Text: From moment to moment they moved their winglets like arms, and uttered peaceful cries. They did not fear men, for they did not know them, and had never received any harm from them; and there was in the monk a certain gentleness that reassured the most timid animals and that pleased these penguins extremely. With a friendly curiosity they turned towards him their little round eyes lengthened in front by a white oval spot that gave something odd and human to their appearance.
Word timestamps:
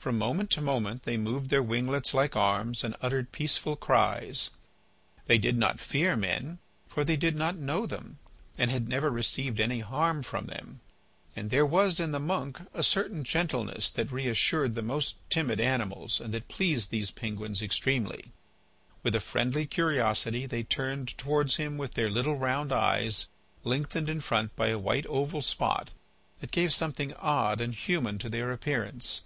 From 0.00 0.16
moment 0.16 0.48
to 0.52 0.62
moment 0.62 1.02
they 1.02 1.18
moved 1.18 1.50
their 1.50 1.62
winglets 1.62 2.14
like 2.14 2.34
arms, 2.34 2.82
and 2.84 2.96
uttered 3.02 3.32
peaceful 3.32 3.76
cries. 3.76 4.48
They 5.26 5.36
did 5.36 5.58
not 5.58 5.78
fear 5.78 6.16
men, 6.16 6.58
for 6.88 7.04
they 7.04 7.16
did 7.18 7.36
not 7.36 7.58
know 7.58 7.84
them, 7.84 8.18
and 8.56 8.70
had 8.70 8.88
never 8.88 9.10
received 9.10 9.60
any 9.60 9.80
harm 9.80 10.22
from 10.22 10.46
them; 10.46 10.80
and 11.36 11.50
there 11.50 11.66
was 11.66 12.00
in 12.00 12.12
the 12.12 12.18
monk 12.18 12.62
a 12.72 12.82
certain 12.82 13.24
gentleness 13.24 13.90
that 13.90 14.10
reassured 14.10 14.74
the 14.74 14.80
most 14.80 15.18
timid 15.28 15.60
animals 15.60 16.18
and 16.18 16.32
that 16.32 16.48
pleased 16.48 16.88
these 16.88 17.10
penguins 17.10 17.60
extremely. 17.60 18.32
With 19.02 19.14
a 19.14 19.20
friendly 19.20 19.66
curiosity 19.66 20.46
they 20.46 20.62
turned 20.62 21.08
towards 21.18 21.56
him 21.56 21.76
their 21.92 22.08
little 22.08 22.38
round 22.38 22.72
eyes 22.72 23.28
lengthened 23.64 24.08
in 24.08 24.22
front 24.22 24.56
by 24.56 24.68
a 24.68 24.78
white 24.78 25.04
oval 25.08 25.42
spot 25.42 25.92
that 26.40 26.52
gave 26.52 26.72
something 26.72 27.12
odd 27.16 27.60
and 27.60 27.74
human 27.74 28.16
to 28.20 28.30
their 28.30 28.50
appearance. 28.50 29.24